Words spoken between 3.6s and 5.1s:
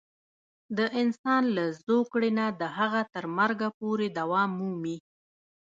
پورې دوام مومي.